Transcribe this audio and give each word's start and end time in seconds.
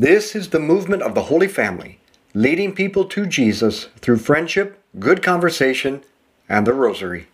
This 0.00 0.34
is 0.34 0.48
the 0.48 0.58
movement 0.58 1.02
of 1.02 1.14
the 1.14 1.24
Holy 1.24 1.46
Family, 1.46 2.00
leading 2.32 2.74
people 2.74 3.04
to 3.04 3.26
Jesus 3.26 3.90
through 3.98 4.16
friendship, 4.16 4.82
good 4.98 5.22
conversation, 5.22 6.02
and 6.48 6.66
the 6.66 6.72
Rosary. 6.72 7.26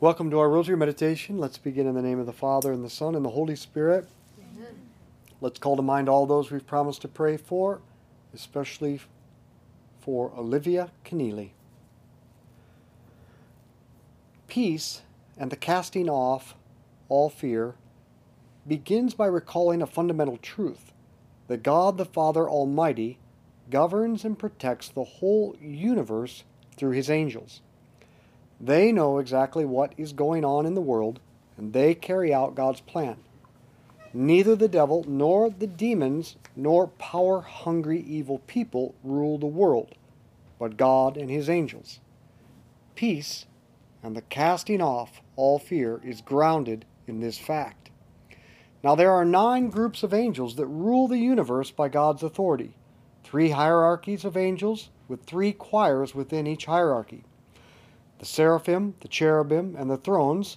Welcome 0.00 0.30
to 0.32 0.38
our 0.38 0.50
Rosary 0.50 0.76
meditation. 0.76 1.38
Let's 1.38 1.56
begin 1.56 1.86
in 1.86 1.94
the 1.94 2.02
name 2.02 2.18
of 2.20 2.26
the 2.26 2.34
Father, 2.34 2.74
and 2.74 2.84
the 2.84 2.90
Son, 2.90 3.14
and 3.14 3.24
the 3.24 3.30
Holy 3.30 3.56
Spirit. 3.56 4.06
Amen. 4.54 4.74
Let's 5.40 5.58
call 5.58 5.76
to 5.76 5.82
mind 5.82 6.10
all 6.10 6.26
those 6.26 6.50
we've 6.50 6.66
promised 6.66 7.00
to 7.00 7.08
pray 7.08 7.38
for, 7.38 7.80
especially 8.34 9.00
for 9.98 10.32
Olivia 10.36 10.90
Keneally. 11.06 11.52
Peace 14.46 15.00
and 15.38 15.50
the 15.50 15.56
casting 15.56 16.10
off 16.10 16.54
all 17.08 17.30
fear 17.30 17.76
begins 18.68 19.14
by 19.14 19.24
recalling 19.24 19.80
a 19.80 19.86
fundamental 19.86 20.36
truth 20.36 20.90
that 21.50 21.64
God 21.64 21.98
the 21.98 22.04
Father 22.04 22.48
Almighty 22.48 23.18
governs 23.70 24.24
and 24.24 24.38
protects 24.38 24.88
the 24.88 25.02
whole 25.02 25.56
universe 25.60 26.44
through 26.76 26.92
his 26.92 27.10
angels. 27.10 27.60
They 28.60 28.92
know 28.92 29.18
exactly 29.18 29.64
what 29.64 29.92
is 29.96 30.12
going 30.12 30.44
on 30.44 30.64
in 30.64 30.74
the 30.74 30.80
world, 30.80 31.18
and 31.56 31.72
they 31.72 31.96
carry 31.96 32.32
out 32.32 32.54
God's 32.54 32.80
plan. 32.80 33.16
Neither 34.14 34.54
the 34.54 34.68
devil 34.68 35.04
nor 35.08 35.50
the 35.50 35.66
demons 35.66 36.36
nor 36.54 36.86
power 36.86 37.40
hungry 37.40 38.00
evil 38.00 38.38
people 38.46 38.94
rule 39.02 39.36
the 39.36 39.46
world, 39.46 39.96
but 40.56 40.76
God 40.76 41.16
and 41.16 41.28
his 41.28 41.48
angels. 41.48 41.98
Peace 42.94 43.46
and 44.04 44.16
the 44.16 44.22
casting 44.22 44.80
off 44.80 45.20
all 45.34 45.58
fear 45.58 46.00
is 46.04 46.20
grounded 46.20 46.84
in 47.08 47.18
this 47.18 47.38
fact. 47.38 47.89
Now 48.82 48.94
there 48.94 49.12
are 49.12 49.24
nine 49.24 49.68
groups 49.68 50.02
of 50.02 50.14
angels 50.14 50.56
that 50.56 50.66
rule 50.66 51.06
the 51.06 51.18
universe 51.18 51.70
by 51.70 51.88
God's 51.88 52.22
authority. 52.22 52.76
Three 53.22 53.50
hierarchies 53.50 54.24
of 54.24 54.36
angels 54.36 54.88
with 55.06 55.24
three 55.24 55.52
choirs 55.52 56.14
within 56.14 56.46
each 56.46 56.64
hierarchy. 56.64 57.24
The 58.18 58.26
seraphim, 58.26 58.94
the 59.00 59.08
cherubim, 59.08 59.76
and 59.76 59.90
the 59.90 59.96
thrones. 59.96 60.56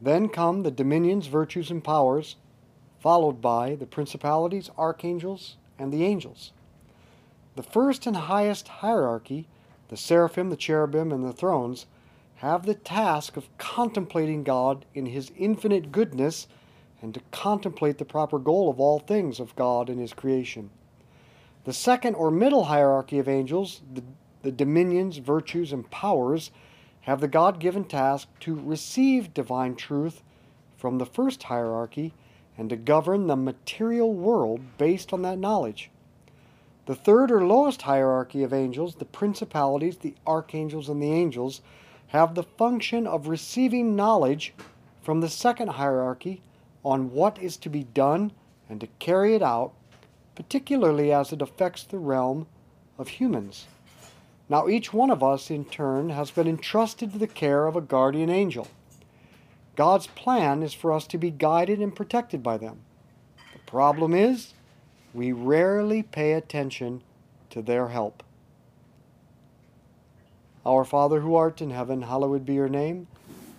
Then 0.00 0.28
come 0.28 0.62
the 0.62 0.70
dominions, 0.70 1.26
virtues, 1.26 1.70
and 1.70 1.82
powers, 1.82 2.36
followed 3.00 3.40
by 3.40 3.74
the 3.74 3.86
principalities, 3.86 4.70
archangels, 4.76 5.56
and 5.78 5.92
the 5.92 6.04
angels. 6.04 6.52
The 7.56 7.62
first 7.62 8.06
and 8.06 8.16
highest 8.16 8.68
hierarchy, 8.68 9.48
the 9.88 9.96
seraphim, 9.96 10.50
the 10.50 10.56
cherubim, 10.56 11.10
and 11.10 11.24
the 11.24 11.32
thrones, 11.32 11.86
have 12.36 12.66
the 12.66 12.74
task 12.74 13.36
of 13.36 13.48
contemplating 13.58 14.44
God 14.44 14.84
in 14.94 15.06
His 15.06 15.32
infinite 15.36 15.90
goodness 15.90 16.46
and 17.00 17.14
to 17.14 17.20
contemplate 17.30 17.98
the 17.98 18.04
proper 18.04 18.38
goal 18.38 18.68
of 18.68 18.80
all 18.80 18.98
things 18.98 19.38
of 19.40 19.54
God 19.56 19.88
and 19.88 20.00
His 20.00 20.12
creation. 20.12 20.70
The 21.64 21.72
second 21.72 22.14
or 22.14 22.30
middle 22.30 22.64
hierarchy 22.64 23.18
of 23.18 23.28
angels, 23.28 23.82
the, 23.92 24.02
the 24.42 24.52
dominions, 24.52 25.18
virtues, 25.18 25.72
and 25.72 25.90
powers, 25.90 26.50
have 27.02 27.20
the 27.20 27.28
God 27.28 27.60
given 27.60 27.84
task 27.84 28.28
to 28.40 28.54
receive 28.54 29.34
divine 29.34 29.74
truth 29.74 30.22
from 30.76 30.98
the 30.98 31.06
first 31.06 31.44
hierarchy 31.44 32.14
and 32.56 32.68
to 32.70 32.76
govern 32.76 33.26
the 33.26 33.36
material 33.36 34.12
world 34.12 34.60
based 34.78 35.12
on 35.12 35.22
that 35.22 35.38
knowledge. 35.38 35.90
The 36.86 36.94
third 36.94 37.30
or 37.30 37.46
lowest 37.46 37.82
hierarchy 37.82 38.42
of 38.42 38.52
angels, 38.52 38.94
the 38.94 39.04
principalities, 39.04 39.98
the 39.98 40.14
archangels, 40.26 40.88
and 40.88 41.02
the 41.02 41.12
angels, 41.12 41.60
have 42.08 42.34
the 42.34 42.42
function 42.42 43.06
of 43.06 43.28
receiving 43.28 43.94
knowledge 43.94 44.54
from 45.02 45.20
the 45.20 45.28
second 45.28 45.68
hierarchy 45.68 46.40
on 46.84 47.12
what 47.12 47.38
is 47.38 47.56
to 47.58 47.68
be 47.68 47.84
done 47.84 48.32
and 48.68 48.80
to 48.80 48.86
carry 48.98 49.34
it 49.34 49.42
out, 49.42 49.72
particularly 50.34 51.12
as 51.12 51.32
it 51.32 51.42
affects 51.42 51.82
the 51.82 51.98
realm 51.98 52.46
of 52.98 53.08
humans. 53.08 53.66
Now, 54.48 54.68
each 54.68 54.92
one 54.92 55.10
of 55.10 55.22
us, 55.22 55.50
in 55.50 55.64
turn, 55.64 56.10
has 56.10 56.30
been 56.30 56.48
entrusted 56.48 57.12
to 57.12 57.18
the 57.18 57.26
care 57.26 57.66
of 57.66 57.76
a 57.76 57.82
guardian 57.82 58.30
angel. 58.30 58.68
God's 59.76 60.06
plan 60.06 60.62
is 60.62 60.72
for 60.72 60.92
us 60.92 61.06
to 61.08 61.18
be 61.18 61.30
guided 61.30 61.80
and 61.80 61.94
protected 61.94 62.42
by 62.42 62.56
them. 62.56 62.80
The 63.52 63.70
problem 63.70 64.14
is, 64.14 64.54
we 65.12 65.32
rarely 65.32 66.02
pay 66.02 66.32
attention 66.32 67.02
to 67.50 67.62
their 67.62 67.88
help. 67.88 68.22
Our 70.64 70.84
Father 70.84 71.20
who 71.20 71.34
art 71.34 71.60
in 71.60 71.70
heaven, 71.70 72.02
hallowed 72.02 72.44
be 72.44 72.54
your 72.54 72.68
name. 72.68 73.06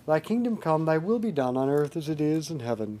Thy 0.06 0.20
kingdom 0.20 0.56
come, 0.56 0.84
thy 0.84 0.98
will 0.98 1.18
be 1.18 1.32
done 1.32 1.56
on 1.56 1.68
earth 1.68 1.96
as 1.96 2.08
it 2.08 2.20
is 2.20 2.50
in 2.50 2.60
heaven. 2.60 3.00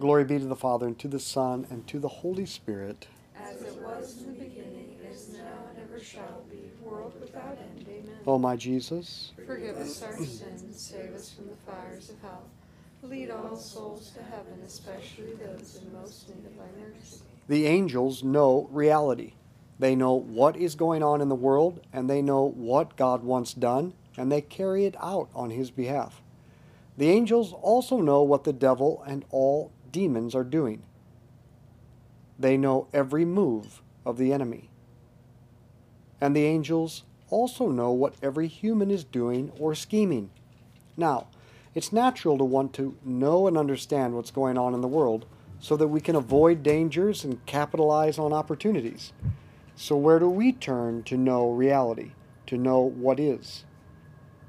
Glory 0.00 0.24
be 0.24 0.38
to 0.38 0.46
the 0.46 0.56
Father, 0.56 0.86
and 0.86 0.98
to 0.98 1.08
the 1.08 1.20
Son, 1.20 1.66
and 1.68 1.86
to 1.86 1.98
the 1.98 2.08
Holy 2.08 2.46
Spirit. 2.46 3.06
As 3.36 3.60
it 3.60 3.76
was 3.82 4.16
in 4.22 4.28
the 4.32 4.44
beginning, 4.44 4.96
is 5.06 5.28
now, 5.34 5.68
and 5.68 5.78
ever 5.86 6.02
shall 6.02 6.42
be, 6.50 6.70
world 6.82 7.12
without 7.20 7.58
end. 7.58 7.86
Amen. 7.86 8.16
O 8.26 8.38
my 8.38 8.56
Jesus, 8.56 9.32
Forgive 9.46 9.76
us 9.76 10.02
our 10.02 10.16
sins, 10.16 10.80
save 10.80 11.12
us 11.12 11.32
from 11.34 11.48
the 11.48 11.70
fires 11.70 12.08
of 12.08 12.18
hell. 12.22 12.44
Lead 13.02 13.30
all 13.30 13.54
souls 13.54 14.10
to 14.12 14.22
heaven, 14.22 14.62
especially 14.66 15.34
those 15.34 15.82
in 15.82 15.92
most 15.92 16.30
need 16.30 16.46
of 16.46 16.56
thy 16.56 16.64
mercy. 16.80 17.20
the 17.48 17.66
angels 17.66 18.24
know 18.24 18.70
reality. 18.72 19.34
They 19.78 19.94
know 19.94 20.14
what 20.14 20.56
is 20.56 20.76
going 20.76 21.02
on 21.02 21.20
in 21.20 21.28
the 21.28 21.34
world, 21.34 21.80
and 21.92 22.08
they 22.08 22.22
know 22.22 22.44
what 22.44 22.96
God 22.96 23.22
wants 23.22 23.52
done, 23.52 23.92
and 24.16 24.32
they 24.32 24.40
carry 24.40 24.86
it 24.86 24.96
out 24.98 25.28
on 25.34 25.50
His 25.50 25.70
behalf. 25.70 26.22
The 26.96 27.10
angels 27.10 27.54
also 27.54 28.00
know 28.00 28.22
what 28.22 28.44
the 28.44 28.52
devil 28.52 29.02
and 29.06 29.24
all 29.30 29.72
demons 29.92 30.34
are 30.34 30.44
doing. 30.44 30.82
They 32.38 32.56
know 32.56 32.88
every 32.92 33.24
move 33.24 33.82
of 34.06 34.16
the 34.16 34.32
enemy. 34.32 34.70
And 36.20 36.34
the 36.34 36.44
angels 36.44 37.04
also 37.28 37.68
know 37.68 37.90
what 37.90 38.14
every 38.22 38.48
human 38.48 38.90
is 38.90 39.04
doing 39.04 39.52
or 39.58 39.74
scheming. 39.74 40.30
Now, 40.96 41.28
it's 41.74 41.92
natural 41.92 42.36
to 42.38 42.44
want 42.44 42.72
to 42.74 42.96
know 43.04 43.46
and 43.46 43.56
understand 43.56 44.14
what's 44.14 44.30
going 44.30 44.58
on 44.58 44.74
in 44.74 44.80
the 44.80 44.88
world 44.88 45.26
so 45.60 45.76
that 45.76 45.88
we 45.88 46.00
can 46.00 46.16
avoid 46.16 46.62
dangers 46.62 47.22
and 47.22 47.44
capitalize 47.46 48.18
on 48.18 48.32
opportunities. 48.32 49.12
So, 49.76 49.96
where 49.96 50.18
do 50.18 50.28
we 50.28 50.52
turn 50.52 51.04
to 51.04 51.16
know 51.16 51.50
reality, 51.50 52.12
to 52.46 52.56
know 52.58 52.80
what 52.80 53.20
is? 53.20 53.64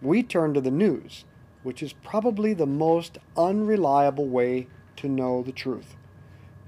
We 0.01 0.23
turn 0.23 0.53
to 0.55 0.61
the 0.61 0.71
news, 0.71 1.25
which 1.63 1.83
is 1.83 1.93
probably 1.93 2.53
the 2.53 2.65
most 2.65 3.17
unreliable 3.37 4.27
way 4.27 4.67
to 4.97 5.09
know 5.09 5.41
the 5.41 5.51
truth. 5.51 5.95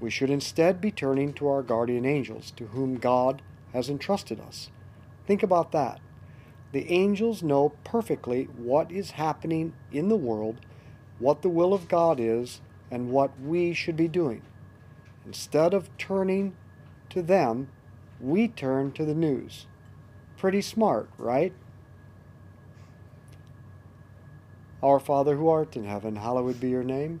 We 0.00 0.10
should 0.10 0.30
instead 0.30 0.80
be 0.80 0.90
turning 0.90 1.32
to 1.34 1.48
our 1.48 1.62
guardian 1.62 2.04
angels, 2.04 2.52
to 2.56 2.66
whom 2.66 2.96
God 2.96 3.42
has 3.72 3.88
entrusted 3.88 4.40
us. 4.40 4.70
Think 5.26 5.42
about 5.42 5.72
that. 5.72 6.00
The 6.72 6.90
angels 6.90 7.42
know 7.42 7.70
perfectly 7.84 8.44
what 8.56 8.90
is 8.90 9.12
happening 9.12 9.74
in 9.92 10.08
the 10.08 10.16
world, 10.16 10.60
what 11.18 11.42
the 11.42 11.48
will 11.48 11.72
of 11.72 11.88
God 11.88 12.18
is, 12.18 12.60
and 12.90 13.10
what 13.10 13.40
we 13.40 13.72
should 13.72 13.96
be 13.96 14.08
doing. 14.08 14.42
Instead 15.24 15.72
of 15.72 15.96
turning 15.96 16.54
to 17.10 17.22
them, 17.22 17.68
we 18.20 18.48
turn 18.48 18.92
to 18.92 19.04
the 19.04 19.14
news. 19.14 19.66
Pretty 20.36 20.60
smart, 20.60 21.08
right? 21.16 21.52
Our 24.82 25.00
Father 25.00 25.36
who 25.36 25.48
art 25.48 25.76
in 25.76 25.84
heaven, 25.84 26.16
hallowed 26.16 26.60
be 26.60 26.68
your 26.68 26.84
name. 26.84 27.20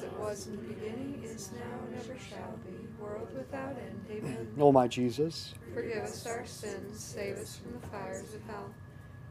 As 0.00 0.06
it 0.06 0.18
was 0.18 0.46
in 0.46 0.56
the 0.56 0.62
beginning, 0.62 1.20
is 1.22 1.50
now, 1.52 1.86
and 1.86 1.94
ever 1.94 2.18
shall 2.18 2.58
be, 2.64 2.88
world 2.98 3.28
without 3.36 3.76
end. 3.76 4.00
Amen. 4.10 4.48
O 4.58 4.72
my 4.72 4.88
Jesus, 4.88 5.52
Forgive 5.74 6.04
us 6.04 6.26
our 6.26 6.46
sins, 6.46 6.98
save 6.98 7.36
us 7.36 7.58
from 7.58 7.78
the 7.78 7.86
fires 7.88 8.32
of 8.32 8.42
hell. 8.46 8.70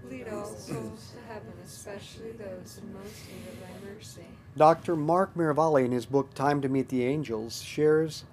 Lead 0.07 0.27
all 0.27 0.45
souls 0.45 1.13
to 1.15 1.33
heaven, 1.33 1.53
especially 1.65 2.33
those 2.33 2.79
in 2.83 2.93
most 2.93 3.15
need 3.31 3.47
of 3.51 3.59
thy 3.59 3.91
mercy. 3.91 4.25
Dr. 4.55 4.95
Mark 4.95 5.35
Miravalle, 5.35 5.83
in 5.83 5.91
his 5.91 6.05
book 6.05 6.35
Time 6.35 6.61
to 6.61 6.69
Meet 6.69 6.89
the 6.89 7.03
Angels, 7.03 7.63
shares 7.63 8.25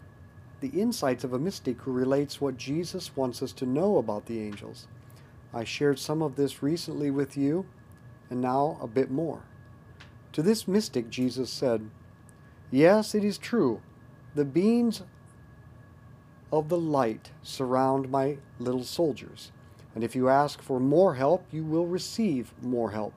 the 0.61 0.69
insights 0.69 1.25
of 1.25 1.33
a 1.33 1.39
mystic 1.39 1.81
who 1.81 1.91
relates 1.91 2.39
what 2.39 2.59
Jesus 2.59 3.17
wants 3.17 3.43
us 3.43 3.53
to 3.53 3.65
know 3.65 3.97
about 3.97 4.27
the 4.27 4.43
angels. 4.43 4.89
I 5.55 5.65
shared 5.65 5.99
some 5.99 6.21
of 6.21 6.37
this 6.37 6.63
recently 6.63 7.11
with 7.11 7.39
you, 7.39 7.65
and 8.29 8.43
now 8.43 8.77
a 8.83 8.87
bit 8.87 9.11
more. 9.11 9.41
To 10.33 10.43
this 10.43 10.69
mystic, 10.69 11.09
Jesus 11.09 11.49
said, 11.49 11.89
Yes, 12.71 13.15
it 13.15 13.23
is 13.25 13.39
true. 13.39 13.81
The 14.35 14.45
beams 14.45 15.03
of 16.53 16.69
the 16.69 16.79
light 16.79 17.31
surround 17.43 18.11
my 18.11 18.39
little 18.59 18.85
soldiers, 18.85 19.53
and 19.95 20.03
if 20.03 20.17
you 20.17 20.29
ask 20.29 20.61
for 20.61 20.81
more 20.81 21.15
help, 21.15 21.45
you 21.53 21.65
will 21.65 21.87
receive 21.87 22.53
more 22.61 22.91
help. 22.91 23.15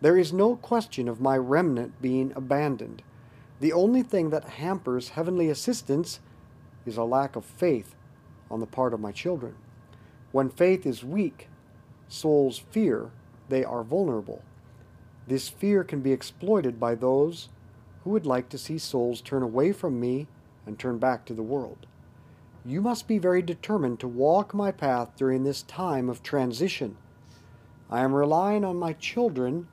There 0.00 0.18
is 0.18 0.32
no 0.32 0.56
question 0.56 1.08
of 1.08 1.20
my 1.20 1.36
remnant 1.36 2.02
being 2.02 2.32
abandoned. 2.36 3.02
The 3.60 3.72
only 3.72 4.02
thing 4.02 4.30
that 4.30 4.44
hampers 4.44 5.10
heavenly 5.10 5.48
assistance 5.48 6.20
is 6.84 6.96
a 6.96 7.04
lack 7.04 7.36
of 7.36 7.44
faith 7.44 7.94
on 8.50 8.60
the 8.60 8.66
part 8.66 8.92
of 8.92 9.00
my 9.00 9.12
children. 9.12 9.54
When 10.32 10.50
faith 10.50 10.84
is 10.84 11.04
weak, 11.04 11.48
souls 12.08 12.58
fear 12.58 13.10
they 13.48 13.64
are 13.64 13.84
vulnerable. 13.84 14.42
This 15.28 15.48
fear 15.48 15.84
can 15.84 16.00
be 16.00 16.12
exploited 16.12 16.80
by 16.80 16.94
those 16.94 17.48
who 18.04 18.10
would 18.10 18.26
like 18.26 18.48
to 18.48 18.58
see 18.58 18.78
souls 18.78 19.20
turn 19.20 19.42
away 19.42 19.72
from 19.72 20.00
me 20.00 20.26
and 20.66 20.78
turn 20.78 20.98
back 20.98 21.24
to 21.24 21.34
the 21.34 21.42
world. 21.42 21.86
You 22.64 22.80
must 22.80 23.08
be 23.08 23.18
very 23.18 23.42
determined 23.42 24.00
to 24.00 24.08
walk 24.08 24.54
my 24.54 24.70
path 24.70 25.16
during 25.16 25.42
this 25.42 25.62
time 25.62 26.08
of 26.08 26.22
transition. 26.22 26.96
I 27.90 28.00
am 28.00 28.14
relying 28.14 28.64
on 28.64 28.76
my 28.76 28.92
children 28.94 29.66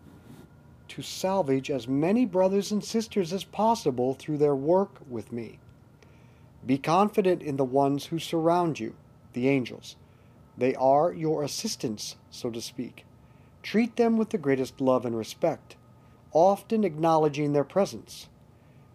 to 0.89 1.01
salvage 1.01 1.69
as 1.69 1.87
many 1.87 2.25
brothers 2.25 2.71
and 2.71 2.83
sisters 2.83 3.31
as 3.31 3.43
possible 3.43 4.15
through 4.15 4.39
their 4.39 4.55
work 4.55 4.99
with 5.07 5.31
me. 5.31 5.59
Be 6.65 6.77
confident 6.77 7.41
in 7.41 7.57
the 7.57 7.63
ones 7.63 8.07
who 8.07 8.19
surround 8.19 8.79
you, 8.79 8.95
the 9.33 9.47
angels. 9.47 9.95
They 10.57 10.75
are 10.75 11.13
your 11.13 11.43
assistants, 11.43 12.17
so 12.29 12.49
to 12.49 12.61
speak. 12.61 13.05
Treat 13.61 13.95
them 13.95 14.17
with 14.17 14.31
the 14.31 14.37
greatest 14.37 14.81
love 14.81 15.05
and 15.05 15.15
respect, 15.15 15.75
often 16.31 16.83
acknowledging 16.83 17.53
their 17.53 17.63
presence. 17.63 18.27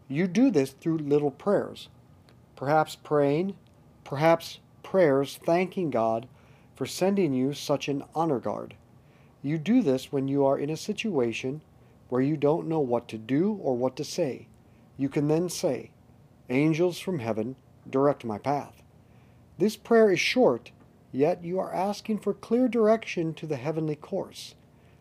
You 0.09 0.27
do 0.27 0.51
this 0.51 0.73
through 0.73 0.99
little 0.99 1.31
prayers, 1.31 1.89
perhaps 2.57 2.97
praying, 2.97 3.57
perhaps 4.05 4.61
prayers 4.83 5.39
thanking 5.45 5.91
God 5.91 6.29
for 6.75 6.87
sending 6.87 7.33
you 7.33 7.53
such 7.53 7.89
an 7.89 8.05
honor 8.15 8.39
guard. 8.39 8.75
You 9.43 9.59
do 9.59 9.83
this 9.83 10.13
when 10.13 10.29
you 10.29 10.45
are 10.45 10.59
in 10.59 10.71
a 10.71 10.77
situation 10.77 11.63
where 12.09 12.23
you 12.23 12.37
don't 12.37 12.69
know 12.69 12.81
what 12.81 13.09
to 13.09 13.19
do 13.19 13.59
or 13.63 13.77
what 13.77 13.97
to 13.97 14.05
say. 14.05 14.49
You 14.97 15.09
can 15.09 15.29
then 15.29 15.49
say, 15.49 15.91
Angels 16.51 16.99
from 16.99 17.19
heaven, 17.19 17.57
direct 17.89 18.25
my 18.25 18.39
path. 18.39 18.83
This 19.59 19.77
prayer 19.77 20.11
is 20.11 20.21
short, 20.21 20.73
yet 21.13 21.45
you 21.45 21.59
are 21.59 21.73
asking 21.73 22.19
for 22.19 22.35
clear 22.35 22.69
direction 22.69 23.35
to 23.35 23.47
the 23.47 23.57
heavenly 23.57 23.97
course. 23.97 24.55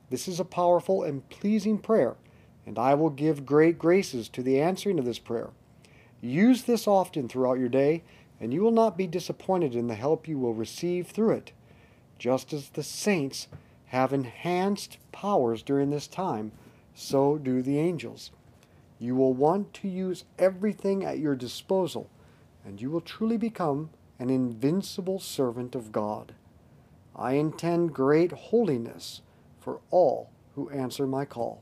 This 0.10 0.28
is 0.28 0.40
a 0.40 0.46
powerful 0.46 1.04
and 1.04 1.28
pleasing 1.30 1.78
prayer, 1.78 2.16
and 2.66 2.80
I 2.80 2.94
will 2.94 3.10
give 3.10 3.46
great 3.46 3.78
graces 3.78 4.30
to 4.30 4.42
the 4.42 4.60
answering 4.60 5.00
of 5.00 5.06
this 5.06 5.20
prayer. 5.20 5.50
Use 6.22 6.64
this 6.64 6.88
often 6.88 7.28
throughout 7.28 7.60
your 7.60 7.70
day, 7.70 8.04
and 8.40 8.54
you 8.54 8.62
will 8.62 8.72
not 8.72 8.98
be 8.98 9.08
disappointed 9.08 9.76
in 9.76 9.88
the 9.88 9.96
help 9.96 10.28
you 10.28 10.38
will 10.38 10.54
receive 10.54 11.08
through 11.08 11.32
it. 11.32 11.52
Just 12.18 12.54
as 12.54 12.70
the 12.70 12.84
saints 12.84 13.48
have 13.88 14.14
enhanced 14.14 14.98
powers 15.12 15.62
during 15.62 15.90
this 15.90 16.08
time, 16.08 16.52
so 16.96 17.38
do 17.38 17.62
the 17.62 17.78
angels. 17.78 18.32
You 19.00 19.16
will 19.16 19.34
want 19.34 19.74
to 19.76 19.90
use 19.90 20.24
everything 20.40 21.04
at 21.04 21.20
your 21.20 21.36
disposal, 21.36 22.10
and 22.66 22.82
you 22.82 22.90
will 22.90 23.02
truly 23.02 23.38
become 23.38 23.90
an 24.20 24.30
invincible 24.30 25.20
servant 25.20 25.76
of 25.76 25.92
God. 25.92 26.34
I 27.16 27.34
intend 27.34 27.94
great 27.94 28.32
holiness 28.32 29.22
for 29.60 29.82
all 29.92 30.30
who 30.56 30.70
answer 30.70 31.06
my 31.06 31.26
call. 31.26 31.62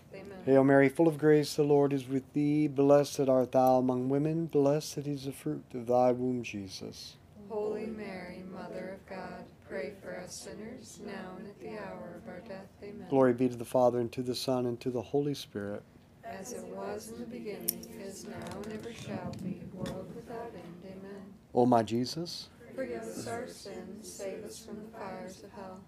Hail 0.45 0.63
Mary, 0.63 0.89
full 0.89 1.07
of 1.07 1.19
grace, 1.19 1.53
the 1.53 1.63
Lord 1.63 1.93
is 1.93 2.07
with 2.07 2.33
thee. 2.33 2.67
Blessed 2.67 3.29
art 3.29 3.51
thou 3.51 3.77
among 3.77 4.09
women, 4.09 4.47
blessed 4.47 4.99
is 4.99 5.25
the 5.25 5.31
fruit 5.31 5.63
of 5.75 5.85
thy 5.85 6.11
womb, 6.11 6.41
Jesus. 6.41 7.15
Holy 7.47 7.85
Mary, 7.85 8.43
Mother 8.51 8.97
of 8.97 9.07
God, 9.07 9.45
pray 9.69 9.93
for 10.01 10.17
us 10.17 10.33
sinners, 10.33 10.99
now 11.05 11.35
and 11.37 11.47
at 11.47 11.59
the 11.59 11.77
hour 11.77 12.15
of 12.17 12.27
our 12.27 12.39
death. 12.47 12.65
Amen. 12.81 13.05
Glory 13.07 13.33
be 13.33 13.49
to 13.49 13.55
the 13.55 13.63
Father, 13.63 13.99
and 13.99 14.11
to 14.13 14.23
the 14.23 14.33
Son, 14.33 14.65
and 14.65 14.79
to 14.79 14.89
the 14.89 15.01
Holy 15.01 15.35
Spirit. 15.35 15.83
As 16.23 16.53
it 16.53 16.65
was 16.65 17.11
in 17.11 17.19
the 17.19 17.27
beginning, 17.27 17.85
is 18.03 18.25
now, 18.25 18.61
and 18.63 18.73
ever 18.73 18.93
shall 18.93 19.35
be, 19.43 19.61
world 19.75 20.11
without 20.15 20.51
end. 20.55 20.83
Amen. 20.85 21.21
O 21.53 21.67
my 21.67 21.83
Jesus, 21.83 22.49
Forgive 22.75 23.03
us 23.03 23.27
our 23.27 23.47
sins, 23.47 24.11
save 24.11 24.43
us 24.43 24.65
from 24.65 24.77
the 24.77 24.97
fires 24.97 25.43
of 25.43 25.51
hell. 25.51 25.81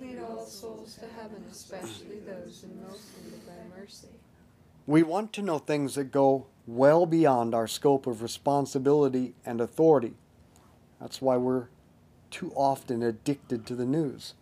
Lead 0.00 0.18
all 0.20 0.44
souls 0.44 0.94
to 0.96 1.06
heaven, 1.20 1.44
especially 1.50 2.20
those 2.26 2.64
in 2.64 2.82
most 2.86 3.08
need 3.24 3.34
of 3.34 3.46
thy 3.46 3.78
mercy. 3.80 4.08
we 4.86 5.02
want 5.02 5.32
to 5.32 5.42
know 5.42 5.58
things 5.58 5.94
that 5.94 6.12
go 6.12 6.46
well 6.66 7.06
beyond 7.06 7.54
our 7.54 7.66
scope 7.66 8.06
of 8.06 8.22
responsibility 8.22 9.34
and 9.44 9.60
authority. 9.60 10.14
That's 11.00 11.20
why 11.22 11.36
we're 11.36 11.68
too 12.30 12.52
often 12.54 13.02
addicted 13.02 13.66
to 13.66 13.74
the 13.74 13.86
news. 13.86 14.34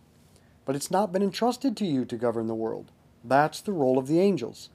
But 0.65 0.75
it's 0.75 0.91
not 0.91 1.11
been 1.13 1.21
entrusted 1.23 1.77
to 1.77 1.85
you 1.85 2.05
to 2.05 2.17
govern 2.17 2.47
the 2.47 2.55
world. 2.55 2.91
That's 3.23 3.61
the 3.61 3.71
role 3.71 3.97
of 3.97 4.07
the 4.07 4.19
angels. 4.19 4.69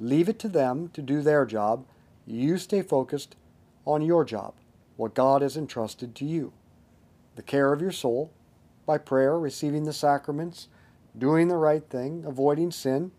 Leave 0.00 0.28
it 0.28 0.38
to 0.40 0.48
them 0.48 0.88
to 0.94 1.02
do 1.02 1.22
their 1.22 1.44
job. 1.46 1.84
You 2.26 2.58
stay 2.58 2.82
focused 2.82 3.36
on 3.84 4.02
your 4.02 4.24
job, 4.24 4.54
what 4.96 5.14
God 5.14 5.42
has 5.42 5.56
entrusted 5.56 6.14
to 6.16 6.24
you. 6.24 6.52
The 7.36 7.42
care 7.42 7.72
of 7.72 7.82
your 7.82 7.92
soul, 7.92 8.30
by 8.86 8.98
prayer, 8.98 9.38
receiving 9.38 9.84
the 9.84 9.92
sacraments, 9.92 10.68
doing 11.16 11.48
the 11.48 11.56
right 11.56 11.88
thing, 11.88 12.24
avoiding 12.26 12.70
sin, 12.70 13.12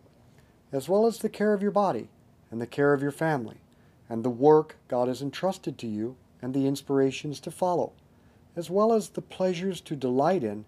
as 0.71 0.89
well 0.89 1.05
as 1.05 1.19
the 1.19 1.29
care 1.29 1.53
of 1.53 1.61
your 1.61 1.71
body 1.71 2.09
and 2.51 2.61
the 2.61 2.67
care 2.67 2.93
of 2.93 3.01
your 3.01 3.11
family, 3.11 3.57
and 4.09 4.23
the 4.23 4.29
work 4.29 4.75
God 4.87 5.07
has 5.07 5.21
entrusted 5.21 5.77
to 5.79 5.87
you 5.87 6.15
and 6.41 6.53
the 6.53 6.67
inspirations 6.67 7.39
to 7.41 7.51
follow, 7.51 7.93
as 8.55 8.69
well 8.69 8.93
as 8.93 9.09
the 9.09 9.21
pleasures 9.21 9.81
to 9.81 9.95
delight 9.95 10.43
in, 10.43 10.65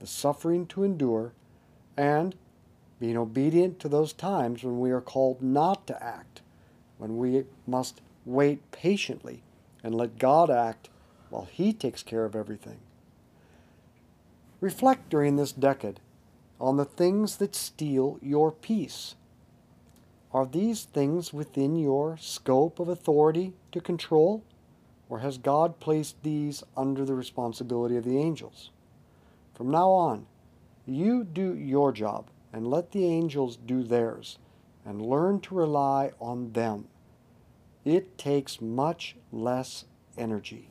the 0.00 0.06
suffering 0.06 0.66
to 0.66 0.84
endure, 0.84 1.32
and 1.96 2.34
being 3.00 3.16
obedient 3.16 3.78
to 3.80 3.88
those 3.88 4.12
times 4.12 4.62
when 4.62 4.80
we 4.80 4.90
are 4.90 5.00
called 5.00 5.42
not 5.42 5.86
to 5.86 6.02
act, 6.02 6.42
when 6.98 7.16
we 7.16 7.44
must 7.66 8.00
wait 8.24 8.70
patiently 8.70 9.42
and 9.82 9.94
let 9.94 10.18
God 10.18 10.50
act 10.50 10.88
while 11.30 11.48
He 11.50 11.72
takes 11.72 12.02
care 12.02 12.24
of 12.24 12.34
everything. 12.36 12.78
Reflect 14.64 15.10
during 15.10 15.36
this 15.36 15.52
decade 15.52 16.00
on 16.58 16.78
the 16.78 16.86
things 16.86 17.36
that 17.36 17.54
steal 17.54 18.18
your 18.22 18.50
peace. 18.50 19.14
Are 20.32 20.46
these 20.46 20.84
things 20.84 21.34
within 21.34 21.76
your 21.76 22.16
scope 22.16 22.80
of 22.80 22.88
authority 22.88 23.52
to 23.72 23.82
control? 23.82 24.42
Or 25.10 25.18
has 25.18 25.36
God 25.36 25.80
placed 25.80 26.22
these 26.22 26.64
under 26.78 27.04
the 27.04 27.12
responsibility 27.12 27.98
of 27.98 28.04
the 28.04 28.16
angels? 28.16 28.70
From 29.54 29.70
now 29.70 29.90
on, 29.90 30.24
you 30.86 31.24
do 31.24 31.54
your 31.54 31.92
job 31.92 32.30
and 32.50 32.66
let 32.66 32.92
the 32.92 33.04
angels 33.04 33.58
do 33.58 33.82
theirs 33.82 34.38
and 34.82 35.04
learn 35.04 35.40
to 35.40 35.54
rely 35.54 36.12
on 36.18 36.52
them. 36.52 36.88
It 37.84 38.16
takes 38.16 38.62
much 38.62 39.14
less 39.30 39.84
energy. 40.16 40.70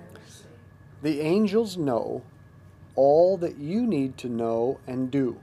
The 1.01 1.21
angels 1.21 1.77
know 1.77 2.23
all 2.95 3.37
that 3.37 3.57
you 3.57 3.87
need 3.87 4.17
to 4.17 4.29
know 4.29 4.79
and 4.85 5.09
do. 5.09 5.39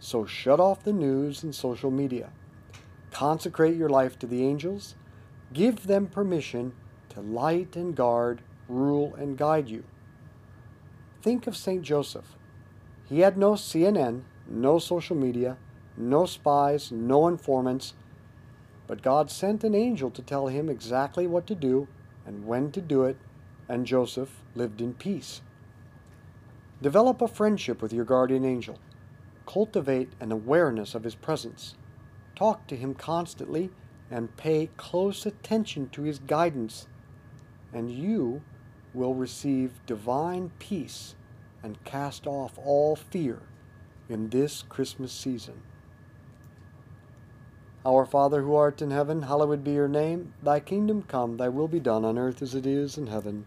So 0.00 0.26
shut 0.26 0.60
off 0.60 0.82
the 0.82 0.92
news 0.92 1.42
and 1.42 1.54
social 1.54 1.90
media. 1.90 2.30
Consecrate 3.10 3.76
your 3.76 3.88
life 3.88 4.18
to 4.18 4.26
the 4.26 4.44
angels. 4.44 4.94
Give 5.52 5.86
them 5.86 6.06
permission 6.06 6.72
to 7.10 7.20
light 7.20 7.76
and 7.76 7.94
guard, 7.94 8.42
rule 8.68 9.14
and 9.14 9.36
guide 9.36 9.68
you. 9.68 9.84
Think 11.22 11.46
of 11.46 11.56
St. 11.56 11.82
Joseph. 11.82 12.36
He 13.08 13.20
had 13.20 13.36
no 13.36 13.52
CNN, 13.52 14.22
no 14.46 14.78
social 14.78 15.16
media, 15.16 15.56
no 15.96 16.26
spies, 16.26 16.92
no 16.92 17.26
informants, 17.26 17.94
but 18.86 19.02
God 19.02 19.30
sent 19.30 19.64
an 19.64 19.74
angel 19.74 20.10
to 20.10 20.22
tell 20.22 20.46
him 20.46 20.68
exactly 20.68 21.26
what 21.26 21.46
to 21.46 21.54
do 21.54 21.88
and 22.26 22.46
when 22.46 22.70
to 22.72 22.80
do 22.80 23.04
it, 23.04 23.16
and 23.68 23.86
Joseph 23.86 24.42
lived 24.54 24.80
in 24.80 24.94
peace. 24.94 25.42
Develop 26.80 27.20
a 27.20 27.28
friendship 27.28 27.82
with 27.82 27.92
your 27.92 28.04
guardian 28.04 28.44
angel. 28.44 28.78
Cultivate 29.46 30.12
an 30.20 30.30
awareness 30.30 30.94
of 30.94 31.04
his 31.04 31.14
presence. 31.14 31.74
Talk 32.36 32.66
to 32.68 32.76
him 32.76 32.94
constantly 32.94 33.70
and 34.10 34.36
pay 34.36 34.70
close 34.76 35.26
attention 35.26 35.88
to 35.90 36.02
his 36.02 36.18
guidance, 36.18 36.86
and 37.72 37.90
you 37.90 38.42
will 38.94 39.14
receive 39.14 39.84
divine 39.86 40.50
peace 40.58 41.14
and 41.62 41.82
cast 41.84 42.26
off 42.26 42.58
all 42.58 42.96
fear 42.96 43.40
in 44.08 44.30
this 44.30 44.62
Christmas 44.68 45.12
season. 45.12 45.62
Our 47.84 48.06
Father 48.06 48.42
who 48.42 48.54
art 48.54 48.82
in 48.82 48.90
heaven, 48.90 49.22
hallowed 49.22 49.64
be 49.64 49.72
your 49.72 49.88
name. 49.88 50.34
Thy 50.42 50.60
kingdom 50.60 51.02
come, 51.02 51.36
thy 51.36 51.48
will 51.48 51.68
be 51.68 51.80
done 51.80 52.04
on 52.04 52.18
earth 52.18 52.42
as 52.42 52.54
it 52.54 52.66
is 52.66 52.98
in 52.98 53.06
heaven. 53.06 53.46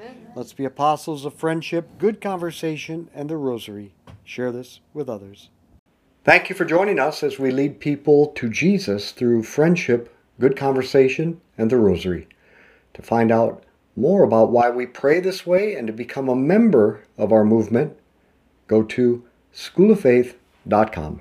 Amen. 0.00 0.32
let's 0.34 0.52
be 0.52 0.64
apostles 0.64 1.24
of 1.24 1.34
friendship, 1.34 1.98
good 1.98 2.20
conversation, 2.20 3.08
and 3.14 3.28
the 3.28 3.36
rosary. 3.36 3.92
Share 4.24 4.50
this 4.50 4.80
with 4.94 5.08
others. 5.08 5.50
Thank 6.24 6.48
you 6.48 6.56
for 6.56 6.64
joining 6.64 6.98
us 6.98 7.22
as 7.22 7.38
we 7.38 7.50
lead 7.50 7.80
people 7.80 8.26
to 8.28 8.48
Jesus 8.48 9.12
through 9.12 9.42
friendship, 9.42 10.14
good 10.38 10.56
conversation, 10.56 11.40
and 11.56 11.70
the 11.70 11.76
rosary. 11.76 12.28
To 12.94 13.02
find 13.02 13.30
out 13.30 13.64
more 13.96 14.22
about 14.22 14.50
why 14.50 14.70
we 14.70 14.86
pray 14.86 15.20
this 15.20 15.46
way 15.46 15.74
and 15.74 15.86
to 15.86 15.92
become 15.92 16.28
a 16.28 16.36
member 16.36 17.02
of 17.18 17.32
our 17.32 17.44
movement, 17.44 17.96
go 18.68 18.82
to 18.82 19.24
schooloffaith.com. 19.54 21.20